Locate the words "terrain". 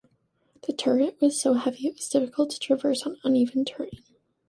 3.65-4.01